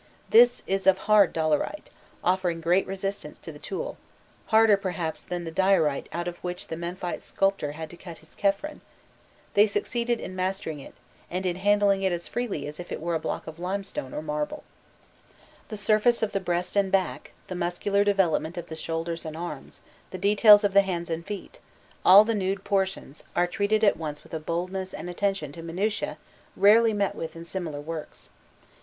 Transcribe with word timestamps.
This 0.31 0.63
is 0.65 0.87
of 0.87 0.97
hard 0.97 1.31
dolerite, 1.31 1.91
offering 2.23 2.59
great 2.59 2.87
resistance 2.87 3.37
to 3.37 3.51
the 3.51 3.59
tool 3.59 3.97
harder, 4.47 4.75
perhaps, 4.75 5.21
than 5.21 5.43
the 5.43 5.51
diorite 5.51 6.09
out 6.11 6.27
of 6.27 6.37
which 6.39 6.69
the 6.69 6.75
Memphite 6.75 7.21
sculptor 7.21 7.73
had 7.73 7.87
to 7.91 7.97
cut 7.97 8.17
his 8.17 8.35
Khephren: 8.35 8.81
they 9.53 9.67
succeeded 9.67 10.19
in 10.19 10.35
mastering 10.35 10.79
it, 10.79 10.95
and 11.29 11.45
in 11.45 11.57
handling 11.57 12.01
it 12.01 12.11
as 12.11 12.27
freely 12.27 12.65
as 12.65 12.79
if 12.79 12.91
it 12.91 12.99
were 12.99 13.13
a 13.13 13.19
block 13.19 13.45
of 13.45 13.59
limestone 13.59 14.11
or 14.11 14.23
marble. 14.23 14.63
[Illustration: 14.89 15.03
111.jpg 15.03 15.03
Plan 15.05 15.15
of 15.21 15.23
the 15.23 15.31
Ruins 15.45 15.45
of 15.45 15.61
Mughier] 15.61 15.67
The 15.67 15.77
surface 15.77 16.23
of 16.23 16.31
the 16.31 16.39
breast 16.39 16.75
and 16.75 16.91
back, 16.91 17.31
the 17.45 17.53
muscular 17.53 18.03
development 18.03 18.57
of 18.57 18.67
the 18.69 18.75
shoulders 18.75 19.23
and 19.23 19.37
arms, 19.37 19.81
the 20.09 20.17
details 20.17 20.63
of 20.63 20.73
the 20.73 20.81
hands 20.81 21.11
and 21.11 21.23
feet, 21.23 21.59
all 22.03 22.25
the 22.25 22.33
nude 22.33 22.63
portions, 22.63 23.21
are 23.35 23.45
treated 23.45 23.83
at 23.83 23.97
once 23.97 24.23
with 24.23 24.33
a 24.33 24.39
boldness 24.39 24.95
and 24.95 25.11
attention 25.11 25.51
to 25.51 25.61
minutiae 25.61 26.17
rarely 26.57 26.91
met 26.91 27.13
with 27.13 27.35
in 27.35 27.45
similar 27.45 27.79
works. 27.79 28.31